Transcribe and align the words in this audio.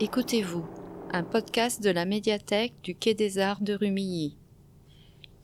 Écoutez-vous, 0.00 0.66
un 1.12 1.22
podcast 1.22 1.82
de 1.82 1.90
la 1.90 2.06
médiathèque 2.06 2.74
du 2.82 2.94
Quai 2.94 3.14
des 3.14 3.38
Arts 3.38 3.62
de 3.62 3.74
Rumilly. 3.74 4.36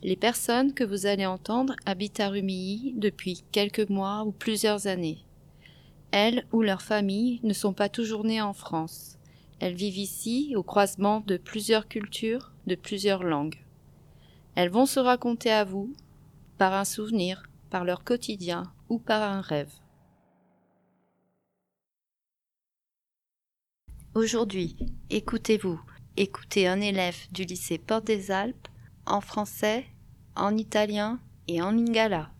Les 0.02 0.16
personnes 0.16 0.72
que 0.72 0.82
vous 0.82 1.06
allez 1.06 1.26
entendre 1.26 1.76
habitent 1.86 2.18
à 2.18 2.30
Rumilly 2.30 2.94
depuis 2.96 3.44
quelques 3.52 3.88
mois 3.88 4.24
ou 4.24 4.32
plusieurs 4.32 4.86
années. 4.86 5.18
Elles 6.10 6.44
ou 6.50 6.62
leurs 6.62 6.82
familles 6.82 7.40
ne 7.44 7.52
sont 7.52 7.74
pas 7.74 7.88
toujours 7.88 8.24
nées 8.24 8.40
en 8.40 8.54
France. 8.54 9.18
Elles 9.60 9.74
vivent 9.74 9.98
ici 9.98 10.54
au 10.56 10.62
croisement 10.62 11.20
de 11.20 11.36
plusieurs 11.36 11.86
cultures, 11.86 12.52
de 12.66 12.74
plusieurs 12.74 13.22
langues. 13.22 13.62
Elles 14.54 14.70
vont 14.70 14.86
se 14.86 14.98
raconter 14.98 15.52
à 15.52 15.64
vous 15.64 15.92
par 16.56 16.72
un 16.72 16.84
souvenir, 16.84 17.44
par 17.70 17.84
leur 17.84 18.02
quotidien 18.02 18.64
ou 18.88 18.98
par 18.98 19.22
un 19.22 19.40
rêve. 19.40 19.72
Aujourd'hui, 24.14 24.76
écoutez-vous, 25.10 25.78
écoutez 26.16 26.66
un 26.66 26.80
élève 26.80 27.16
du 27.30 27.44
lycée 27.44 27.76
Porte 27.76 28.06
des 28.06 28.30
Alpes 28.30 28.66
en 29.04 29.20
français, 29.20 29.84
en 30.34 30.56
italien 30.56 31.20
et 31.46 31.60
en 31.60 31.72
lingala. 31.72 32.30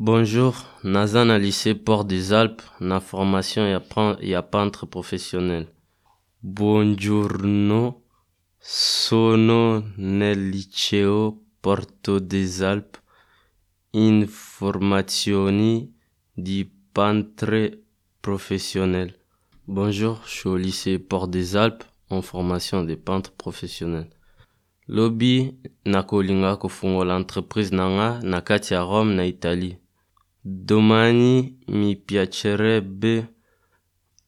Bonjour, 0.00 0.56
Nazan 0.82 1.38
lycée 1.38 1.76
Port 1.76 2.04
des 2.04 2.32
Alpes, 2.32 2.62
na 2.80 2.98
formation 2.98 3.64
et 4.20 4.34
a 4.34 4.42
peintre 4.42 4.84
professionnel. 4.84 5.68
Buongiorno, 6.42 8.02
sono 8.58 9.84
nel 9.96 10.48
liceo 10.48 11.40
Porto 11.60 12.18
des 12.18 12.62
Alpes 12.62 13.00
in 13.92 14.26
formazioni 14.26 15.94
di 16.34 16.68
peintre 16.92 17.84
professionnel. 18.20 19.21
Bonjour, 19.68 20.20
je 20.26 20.30
suis 20.30 20.48
au 20.48 20.56
lycée 20.56 20.98
Port 20.98 21.28
des 21.28 21.54
Alpes 21.54 21.84
en 22.10 22.20
formation 22.20 22.82
des 22.82 22.96
peintres 22.96 23.30
professionnels. 23.30 24.10
Lobby 24.88 25.54
nakolinga 25.86 26.56
kufungola 26.56 27.14
l'entreprise 27.14 27.70
nanga 27.70 28.18
na 28.24 28.40
kati 28.40 28.74
ya 28.74 28.82
Rome 28.82 29.14
na 29.14 29.24
Italie. 29.24 29.78
Domani 30.44 31.60
mi 31.68 31.94
piacerebbe 31.94 33.28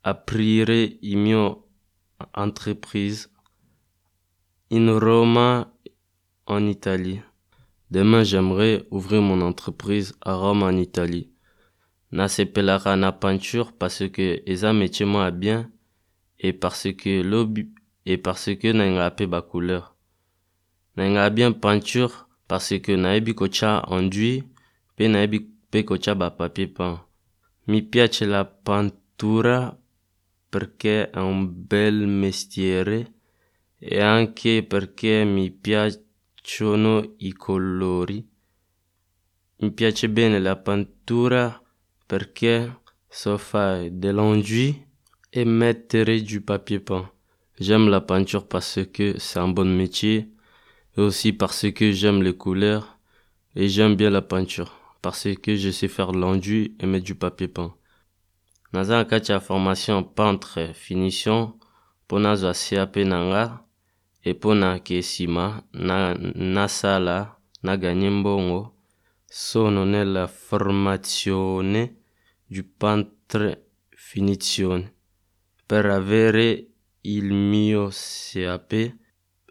aprire 0.05 0.99
il 1.03 1.19
mio 1.19 1.67
entreprise 2.33 3.29
in 4.71 4.87
Roma 5.01 5.75
en 6.47 6.69
Italie. 6.69 7.21
Demain, 7.91 8.23
j'aimerais 8.23 8.87
ouvrir 8.93 9.21
mon 9.21 9.41
entreprise 9.41 10.15
à 10.21 10.35
Rome 10.35 10.63
en 10.63 10.77
Italie 10.77 11.34
nasepelaka 12.13 12.97
na 12.97 13.13
peinture 13.13 13.73
parce 13.73 14.09
que 14.11 14.43
eza 14.47 14.73
métier 14.73 15.07
moi 15.07 15.31
bien 15.31 15.71
et 16.39 16.53
parce 16.53 16.89
que 16.93 17.23
lobby 17.23 17.69
et 18.07 18.19
parce 18.19 18.55
que 18.57 18.73
nalinga 18.73 19.11
pe 19.11 19.27
ba 19.27 19.43
couleur. 19.43 19.97
Nalinga 20.97 21.31
bien 21.31 21.53
peinture 21.53 22.29
parce 22.49 22.79
que 22.79 22.93
nayebi 22.93 23.35
kotia 23.35 23.83
enduit 23.89 24.45
pe 24.97 25.09
nayebi 25.09 25.41
pe 25.71 25.85
kotia 25.85 26.15
mi 27.67 27.83
piace 27.83 28.27
la 28.27 28.45
pintura 28.45 29.77
perché 30.51 31.11
è 31.11 31.19
un 31.19 31.67
bel 31.67 32.07
mestiere 32.07 33.13
e 33.79 34.01
anche 34.01 34.63
perché 34.63 35.25
mi 35.25 35.51
piacciono 35.51 37.15
i 37.19 37.33
colori 37.33 38.29
mi 39.61 39.73
piace 39.73 40.11
bene 40.11 40.39
la 40.41 40.57
pintura 40.57 41.64
perché 42.09 42.69
ça 43.11 43.39
fait 43.39 43.91
de 43.91 44.11
l'enduit 44.11 44.83
et 45.33 45.45
mettre 45.45 46.05
du 46.21 46.41
papier 46.41 46.81
peint. 46.81 47.11
J'aime 47.61 47.89
la 47.89 48.01
peinture 48.01 48.49
parce 48.49 48.81
que 48.93 49.19
c'est 49.19 49.39
un 49.39 49.49
bon 49.49 49.65
métier 49.65 50.29
et 50.97 51.01
aussi 51.01 51.33
parce 51.33 51.71
que 51.71 51.93
j'aime 51.93 52.23
les 52.23 52.37
couleurs 52.37 52.99
et 53.57 53.69
j'aime 53.69 53.95
bien 53.95 54.11
la 54.11 54.23
peinture 54.23 54.73
parce 55.03 55.29
que 55.43 55.57
je 55.57 55.71
sais 55.71 55.89
faire 55.89 56.13
l'enduit 56.13 56.77
et 56.81 56.87
mettre 56.87 57.05
du 57.05 57.15
papier 57.15 57.49
peint. 57.49 57.75
naza 58.75 59.07
na 59.29 59.41
formation 59.41 60.03
peintre 60.03 60.73
finition 60.75 61.53
mpo 62.05 62.19
nazwa 62.19 62.53
CAP 62.53 62.97
nanga 62.97 63.61
e 64.25 64.33
mpo 64.33 64.55
na 64.55 64.79
ke 64.81 65.01
na 65.73 66.15
nasala 66.55 67.37
naganye 67.63 68.11
mbongo 68.11 68.75
sono 69.31 69.85
nella 69.85 70.27
formazione 70.27 72.04
du 72.55 72.63
peintre 72.63 73.71
finizione 73.91 74.95
per 75.67 75.87
avere 75.87 76.69
il 77.01 77.33
mio 77.33 77.91
CAP 77.91 78.73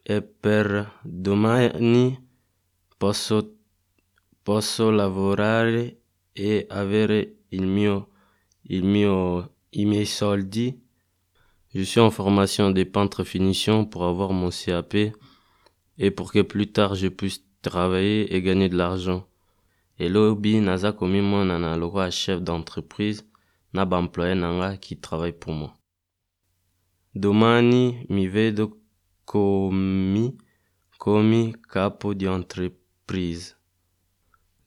e 0.02 0.22
per 0.22 1.02
domani 1.04 2.18
posso, 2.98 3.58
posso 4.42 4.90
lavorare 4.90 6.00
e 6.32 6.66
avere 6.70 7.40
il 7.50 7.68
mio, 7.68 8.10
il 8.70 8.86
mio, 8.86 9.56
i 9.72 9.86
miei 9.86 10.06
soldi. 10.06 10.82
Je 11.74 11.84
suis 11.84 12.02
en 12.02 12.10
formation 12.12 12.72
de 12.72 12.86
peintre 12.86 13.26
finition 13.26 13.86
pour 13.86 14.06
avoir 14.06 14.32
mon 14.32 14.50
CAP 14.50 15.12
et 15.98 16.12
pour 16.12 16.32
que 16.32 16.42
plus 16.44 16.72
tard 16.72 16.96
je 16.96 17.10
puisse 17.10 17.44
travailler 17.62 18.34
et 18.34 18.42
gagner 18.42 18.70
de 18.70 18.78
l'argent 18.78 19.28
elobi 19.98 20.60
naza 20.60 20.92
komimona 20.92 21.60
na 21.60 21.78
lokola 21.78 22.12
chef 22.12 22.42
d'entreprise 22.42 23.24
na 23.74 23.86
baemploye 23.86 24.36
na 24.36 24.52
nga 24.54 24.78
qui 24.78 24.98
travaille 24.98 25.34
pour 25.34 25.54
moi. 25.54 25.74
Domani 27.16 28.06
mi 28.10 28.28
vedo 28.28 28.78
komi 29.26 30.36
capo 31.72 32.14
di 32.14 32.26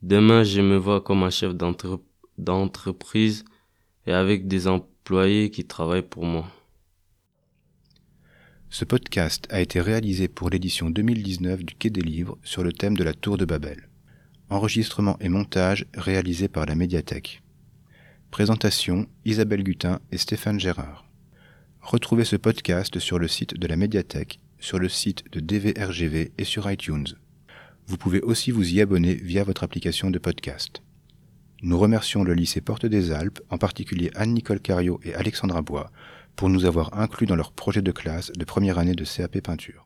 demain 0.03 0.45
je 0.45 0.61
me 0.61 0.77
vois 0.77 1.01
comme 1.01 1.25
un 1.25 1.31
chef 1.31 1.55
d'entreprise 2.39 3.45
et 4.07 4.13
avec 4.13 4.47
des 4.47 4.69
employés 4.69 5.51
qui 5.51 5.65
travaillent 5.65 6.03
pour 6.03 6.25
moi. 6.25 6.47
Ce 8.69 8.85
podcast 8.85 9.47
a 9.51 9.61
été 9.61 9.81
réalisé 9.81 10.29
pour 10.29 10.51
l'édition 10.51 10.91
2019 10.91 11.65
du 11.65 11.75
Quai 11.75 11.91
des 11.91 12.03
Livres 12.03 12.39
sur 12.43 12.63
le 12.63 12.73
thème 12.73 12.97
de 12.97 13.05
la 13.05 13.15
Tour 13.15 13.39
de 13.39 13.45
Babel. 13.45 13.89
Enregistrement 14.49 15.17
et 15.19 15.29
montage 15.29 15.87
réalisé 15.97 16.47
par 16.47 16.67
la 16.67 16.77
médiathèque. 16.77 17.43
Présentation 18.31 19.09
Isabelle 19.25 19.65
Gutin 19.65 19.99
et 20.13 20.19
Stéphane 20.19 20.61
Gérard. 20.61 21.05
Retrouvez 21.81 22.25
ce 22.25 22.37
podcast 22.37 23.01
sur 23.01 23.19
le 23.19 23.27
site 23.27 23.59
de 23.59 23.67
la 23.67 23.75
médiathèque, 23.75 24.39
sur 24.61 24.79
le 24.79 24.89
site 24.89 25.25
de 25.33 25.41
DVRGV 25.41 26.31
et 26.39 26.45
sur 26.45 26.71
iTunes. 26.71 27.09
Vous 27.89 27.97
pouvez 27.97 28.21
aussi 28.21 28.53
vous 28.53 28.73
y 28.73 28.81
abonner 28.81 29.15
via 29.15 29.43
votre 29.43 29.65
application 29.65 30.13
de 30.13 30.19
podcast. 30.21 30.81
Nous 31.63 31.79
remercions 31.79 32.23
le 32.23 32.35
lycée 32.35 32.61
Porte 32.61 32.87
des 32.87 33.11
Alpes, 33.11 33.41
en 33.51 33.59
particulier 33.59 34.13
Anne-Nicole 34.15 34.61
Cario 34.61 35.01
et 35.03 35.15
Alexandra 35.15 35.63
Bois, 35.63 35.91
pour 36.37 36.51
nous 36.51 36.67
avoir 36.67 36.97
inclus 36.97 37.27
dans 37.27 37.35
leur 37.35 37.51
projet 37.51 37.83
de 37.83 37.91
classe 37.91 38.31
de 38.31 38.45
première 38.45 38.79
année 38.79 38.95
de 38.95 39.05
CAP 39.05 39.41
peinture. 39.41 39.86